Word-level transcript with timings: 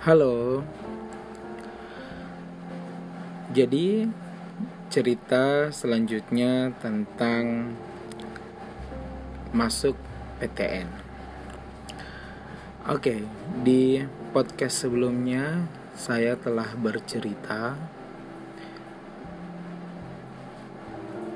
Halo. 0.00 0.64
Jadi 3.52 4.08
cerita 4.88 5.68
selanjutnya 5.68 6.72
tentang 6.80 7.76
masuk 9.52 9.92
PTN. 10.40 10.88
Oke, 12.88 13.28
di 13.60 14.00
podcast 14.32 14.88
sebelumnya 14.88 15.68
saya 15.92 16.32
telah 16.32 16.72
bercerita 16.80 17.76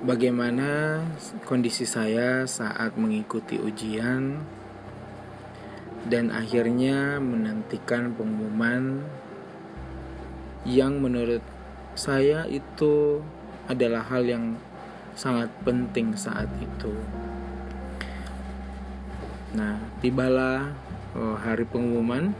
bagaimana 0.00 1.04
kondisi 1.44 1.84
saya 1.84 2.48
saat 2.48 2.96
mengikuti 2.96 3.60
ujian 3.60 4.40
dan 6.04 6.28
akhirnya 6.28 7.16
menantikan 7.16 8.12
pengumuman 8.12 9.00
yang 10.64 11.00
menurut 11.00 11.40
saya 11.96 12.44
itu 12.48 13.20
adalah 13.68 14.04
hal 14.04 14.24
yang 14.24 14.56
sangat 15.14 15.48
penting 15.62 16.12
saat 16.18 16.50
itu. 16.60 16.92
Nah, 19.54 19.78
tibalah 20.02 20.74
oh, 21.14 21.38
hari 21.38 21.62
pengumuman. 21.64 22.34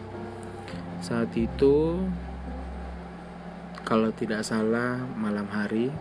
Saat 1.05 1.37
itu 1.37 2.01
kalau 3.85 4.09
tidak 4.17 4.41
salah 4.41 4.97
malam 5.15 5.45
hari 5.53 5.93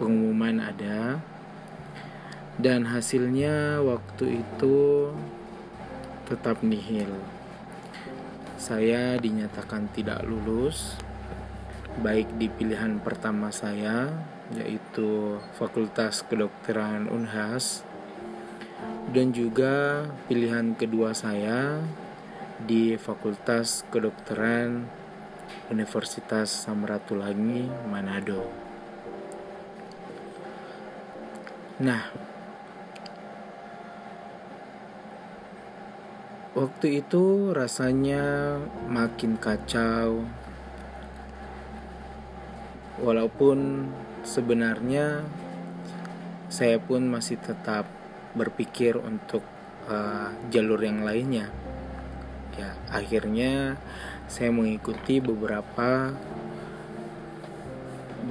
pengumuman 0.00 0.56
ada 0.64 1.20
dan 2.56 2.88
hasilnya 2.88 3.84
waktu 3.84 4.40
itu 4.40 5.12
tetap 6.28 6.60
nihil. 6.60 7.08
Saya 8.60 9.16
dinyatakan 9.16 9.88
tidak 9.96 10.28
lulus, 10.28 11.00
baik 12.04 12.28
di 12.36 12.52
pilihan 12.52 13.00
pertama 13.00 13.48
saya, 13.48 14.12
yaitu 14.52 15.40
Fakultas 15.56 16.20
Kedokteran 16.28 17.08
Unhas, 17.08 17.80
dan 19.08 19.32
juga 19.32 20.04
pilihan 20.28 20.76
kedua 20.76 21.16
saya 21.16 21.80
di 22.60 23.00
Fakultas 23.00 23.88
Kedokteran 23.88 24.84
Universitas 25.72 26.52
Samratulangi, 26.52 27.88
Manado. 27.88 28.44
Nah, 31.78 32.27
Waktu 36.58 37.06
itu 37.06 37.54
rasanya 37.54 38.58
makin 38.90 39.38
kacau. 39.38 40.26
Walaupun 42.98 43.86
sebenarnya 44.26 45.22
saya 46.50 46.82
pun 46.82 47.06
masih 47.06 47.38
tetap 47.38 47.86
berpikir 48.34 48.98
untuk 48.98 49.46
uh, 49.86 50.34
jalur 50.50 50.82
yang 50.82 51.06
lainnya. 51.06 51.46
Ya, 52.58 52.74
akhirnya 52.90 53.78
saya 54.26 54.50
mengikuti 54.50 55.22
beberapa 55.22 56.10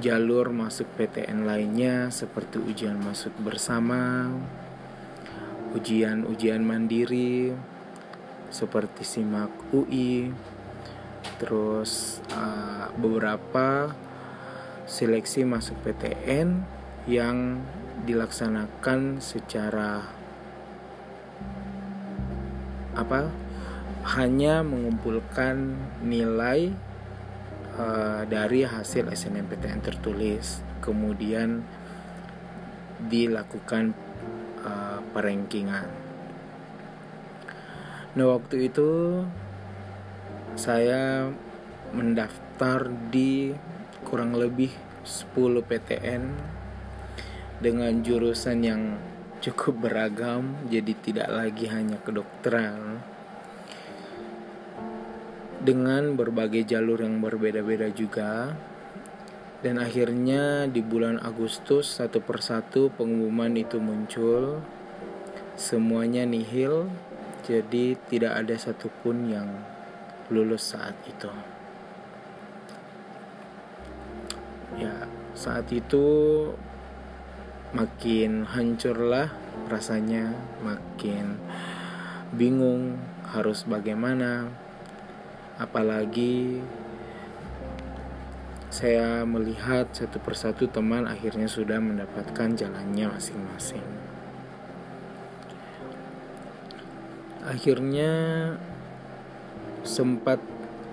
jalur 0.04 0.52
masuk 0.52 0.84
PTN 1.00 1.48
lainnya 1.48 2.12
seperti 2.12 2.60
ujian 2.60 3.00
masuk 3.00 3.32
bersama, 3.40 4.28
ujian-ujian 5.72 6.60
mandiri, 6.60 7.56
seperti 8.48 9.04
simak 9.04 9.52
UI 9.72 10.32
terus 11.38 12.24
uh, 12.32 12.90
beberapa 12.96 13.92
seleksi 14.88 15.44
masuk 15.44 15.76
PTN 15.84 16.64
yang 17.04 17.60
dilaksanakan 18.08 19.20
secara 19.20 20.08
apa 22.96 23.30
hanya 24.16 24.64
mengumpulkan 24.64 25.76
nilai 26.02 26.72
uh, 27.76 28.24
dari 28.26 28.64
hasil 28.64 29.06
SNMPTN 29.12 29.84
tertulis. 29.84 30.64
Kemudian 30.80 31.62
dilakukan 32.98 33.92
uh, 34.64 35.04
perankingan 35.12 36.07
Nah 38.18 38.34
waktu 38.34 38.66
itu 38.66 39.22
saya 40.58 41.30
mendaftar 41.94 42.90
di 43.14 43.54
kurang 44.02 44.34
lebih 44.34 44.74
10 45.06 45.62
PTN 45.62 46.26
dengan 47.62 48.02
jurusan 48.02 48.58
yang 48.66 48.98
cukup 49.38 49.86
beragam 49.86 50.58
jadi 50.66 50.98
tidak 50.98 51.30
lagi 51.30 51.70
hanya 51.70 52.02
kedokteran. 52.02 53.06
Dengan 55.62 56.18
berbagai 56.18 56.66
jalur 56.66 56.98
yang 56.98 57.22
berbeda-beda 57.22 57.86
juga. 57.94 58.50
Dan 59.62 59.78
akhirnya 59.78 60.66
di 60.66 60.82
bulan 60.82 61.22
Agustus 61.22 62.02
satu 62.02 62.18
persatu 62.18 62.90
pengumuman 62.94 63.54
itu 63.54 63.78
muncul. 63.78 64.58
Semuanya 65.54 66.26
nihil 66.26 66.86
jadi 67.48 67.96
tidak 68.12 68.44
ada 68.44 68.54
satupun 68.60 69.32
yang 69.32 69.48
lulus 70.28 70.76
saat 70.76 70.92
itu. 71.08 71.32
Ya, 74.76 75.08
saat 75.32 75.64
itu 75.72 76.04
makin 77.72 78.44
hancurlah 78.44 79.32
rasanya, 79.72 80.36
makin 80.60 81.40
bingung 82.36 83.00
harus 83.32 83.64
bagaimana. 83.64 84.52
Apalagi 85.56 86.60
saya 88.68 89.24
melihat 89.24 89.88
satu 89.96 90.20
persatu 90.20 90.68
teman 90.68 91.08
akhirnya 91.08 91.48
sudah 91.48 91.80
mendapatkan 91.80 92.52
jalannya 92.52 93.08
masing-masing. 93.08 93.82
Akhirnya 97.48 98.12
sempat 99.80 100.36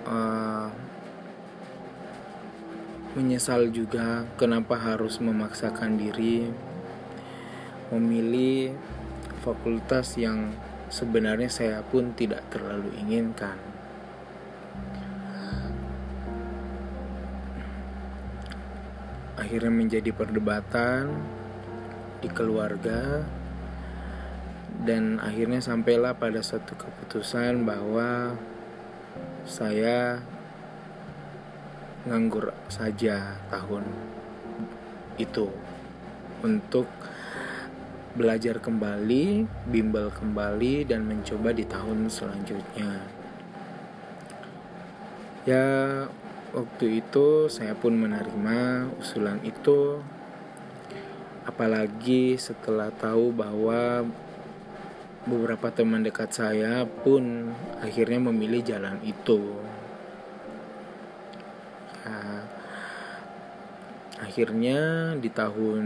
uh, 0.08 0.72
menyesal 3.12 3.68
juga 3.68 4.24
kenapa 4.40 4.72
harus 4.80 5.20
memaksakan 5.20 6.00
diri 6.00 6.48
memilih 7.92 8.72
fakultas 9.44 10.16
yang 10.16 10.56
sebenarnya 10.88 11.52
saya 11.52 11.84
pun 11.84 12.16
tidak 12.16 12.48
terlalu 12.48 12.88
inginkan. 13.04 13.60
Akhirnya 19.36 19.70
menjadi 19.70 20.10
perdebatan 20.10 21.12
di 22.24 22.28
keluarga 22.32 23.22
dan 24.84 25.22
akhirnya 25.22 25.64
sampailah 25.64 26.18
pada 26.18 26.44
satu 26.44 26.76
keputusan 26.76 27.64
bahwa 27.64 28.36
saya 29.46 30.20
nganggur 32.04 32.52
saja 32.68 33.40
tahun 33.48 33.86
itu 35.16 35.48
untuk 36.44 36.86
belajar 38.16 38.60
kembali, 38.60 39.44
bimbel 39.68 40.08
kembali 40.08 40.88
dan 40.88 41.04
mencoba 41.04 41.52
di 41.52 41.64
tahun 41.68 42.08
selanjutnya. 42.08 43.04
Ya, 45.44 45.68
waktu 46.56 47.04
itu 47.04 47.46
saya 47.52 47.76
pun 47.76 47.94
menerima 47.94 48.90
usulan 48.98 49.38
itu 49.44 50.00
apalagi 51.46 52.34
setelah 52.40 52.90
tahu 52.90 53.30
bahwa 53.30 54.08
beberapa 55.26 55.74
teman 55.74 56.06
dekat 56.06 56.30
saya 56.30 56.86
pun 56.86 57.50
akhirnya 57.82 58.22
memilih 58.30 58.62
jalan 58.62 59.02
itu. 59.02 59.58
Ya, 62.06 62.46
akhirnya 64.22 65.12
di 65.18 65.28
tahun 65.28 65.84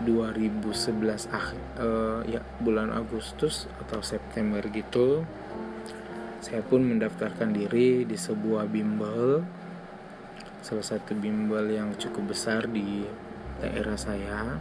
2011 0.00 1.28
ah 1.28 1.48
uh, 1.76 2.20
ya 2.24 2.40
bulan 2.62 2.88
Agustus 2.88 3.68
atau 3.84 4.00
September 4.00 4.64
gitu 4.72 5.28
saya 6.40 6.64
pun 6.64 6.80
mendaftarkan 6.80 7.52
diri 7.52 8.08
di 8.08 8.16
sebuah 8.16 8.64
bimbel 8.64 9.44
salah 10.64 10.84
satu 10.84 11.12
bimbel 11.12 11.68
yang 11.68 11.92
cukup 12.00 12.32
besar 12.32 12.64
di 12.64 13.04
daerah 13.60 13.96
saya 14.00 14.56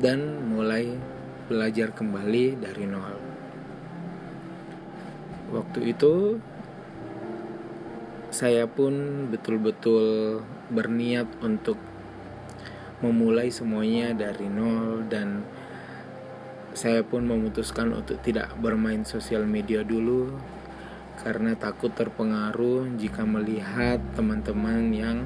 dan 0.00 0.48
mulai 0.48 0.96
belajar 1.52 1.92
kembali 1.92 2.56
dari 2.56 2.88
nol. 2.88 3.16
Waktu 5.52 5.92
itu 5.92 6.40
saya 8.32 8.64
pun 8.64 9.26
betul-betul 9.28 10.40
berniat 10.72 11.28
untuk 11.44 11.76
memulai 13.04 13.52
semuanya 13.52 14.16
dari 14.16 14.48
nol 14.48 15.04
dan 15.12 15.44
saya 16.72 17.02
pun 17.04 17.26
memutuskan 17.26 17.92
untuk 17.92 18.22
tidak 18.24 18.54
bermain 18.62 19.02
sosial 19.04 19.44
media 19.44 19.84
dulu 19.84 20.32
karena 21.20 21.52
takut 21.58 21.92
terpengaruh 21.92 22.88
jika 22.96 23.26
melihat 23.28 24.00
teman-teman 24.16 24.88
yang 24.94 25.18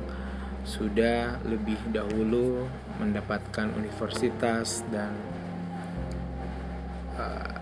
sudah 0.64 1.44
lebih 1.44 1.76
dahulu 1.92 2.64
mendapatkan 2.96 3.68
universitas 3.76 4.80
dan 4.88 5.12
uh, 7.20 7.60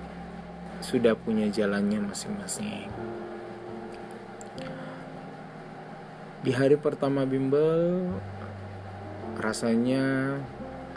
sudah 0.78 1.18
punya 1.18 1.50
jalannya 1.50 1.98
masing-masing. 2.02 2.86
Di 6.42 6.50
hari 6.50 6.74
pertama 6.74 7.22
bimbel 7.22 8.10
rasanya 9.38 10.38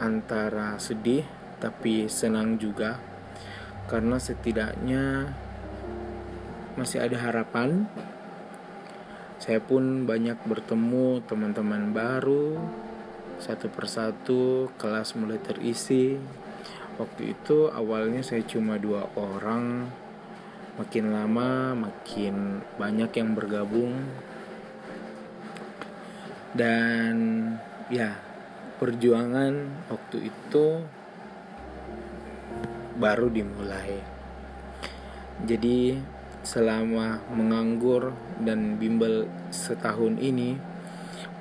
antara 0.02 0.78
sedih 0.81 1.22
tapi 1.62 2.10
senang 2.10 2.57
juga 2.57 2.98
karena 3.86 4.18
setidaknya 4.18 5.34
masih 6.75 7.02
ada 7.06 7.18
harapan. 7.22 7.86
Saya 9.45 9.62
pun 9.62 10.09
banyak 10.09 10.42
bertemu 10.50 11.21
teman-teman 11.30 11.94
baru, 11.94 12.57
satu 13.38 13.69
persatu 13.69 14.74
kelas 14.74 15.13
mulai 15.13 15.38
terisi. 15.38 16.18
Waktu 16.97 17.38
itu 17.38 17.69
awalnya 17.69 18.25
saya 18.25 18.42
cuma 18.42 18.81
dua 18.81 19.06
orang, 19.13 19.86
makin 20.81 21.13
lama 21.13 21.77
makin 21.77 22.65
banyak 22.81 23.13
yang 23.13 23.38
bergabung, 23.38 23.94
dan 26.57 27.15
ya 27.94 28.18
perjuangan 28.81 29.86
waktu 29.94 30.33
itu 30.33 30.65
baru 32.97 33.30
dimulai. 33.30 34.01
Jadi 35.45 36.01
selama 36.45 37.25
menganggur 37.33 38.13
dan 38.38 38.77
bimbel 38.77 39.25
setahun 39.50 40.21
ini 40.21 40.56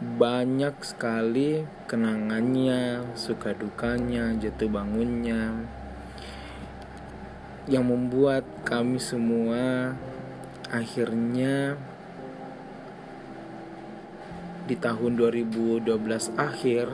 banyak 0.00 0.74
sekali 0.80 1.62
kenangannya, 1.86 3.04
suka 3.14 3.54
dukanya, 3.54 4.34
jatuh 4.40 4.66
bangunnya 4.66 5.54
yang 7.64 7.88
membuat 7.88 8.44
kami 8.64 9.00
semua 9.00 9.96
akhirnya 10.68 11.80
di 14.68 14.76
tahun 14.76 15.16
2012 15.16 15.88
akhir 16.36 16.92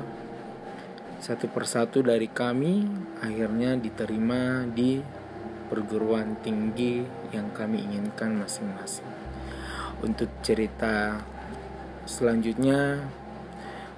satu 1.18 1.46
persatu 1.50 2.06
dari 2.06 2.30
kami 2.30 2.86
akhirnya 3.18 3.74
diterima 3.78 4.62
di 4.70 5.19
perguruan 5.70 6.34
tinggi 6.42 7.06
yang 7.30 7.54
kami 7.54 7.86
inginkan 7.86 8.34
masing-masing. 8.34 9.06
Untuk 10.02 10.26
cerita 10.42 11.22
selanjutnya, 12.10 13.06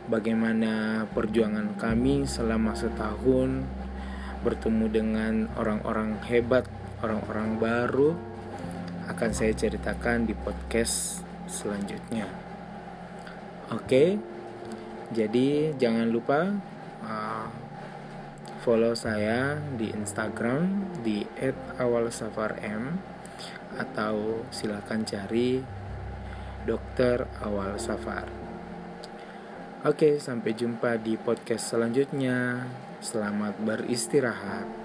bagaimana 0.06 1.06
perjuangan 1.16 1.72
kami 1.80 2.28
selama 2.28 2.76
setahun 2.76 3.64
bertemu 4.44 4.86
dengan 4.92 5.34
orang-orang 5.56 6.20
hebat, 6.28 6.69
orang-orang 7.00 7.56
baru, 7.56 8.10
akan 9.08 9.30
saya 9.32 9.56
ceritakan 9.56 10.28
di 10.28 10.34
podcast 10.36 11.24
selanjutnya. 11.48 12.28
Oke, 13.72 14.20
jadi 15.16 15.72
jangan 15.78 16.12
lupa 16.12 16.52
follow 18.62 18.94
saya 18.94 19.58
di 19.74 19.90
Instagram 19.90 20.94
di 21.02 21.26
@awalsafarm 21.82 22.94
atau 23.74 24.46
silakan 24.54 25.02
cari 25.02 25.58
Dokter 26.62 27.26
Awal 27.42 27.74
Safar. 27.82 28.30
Oke, 29.82 30.22
sampai 30.22 30.54
jumpa 30.54 30.94
di 31.02 31.18
podcast 31.18 31.74
selanjutnya. 31.74 32.70
Selamat 33.02 33.58
beristirahat. 33.58 34.81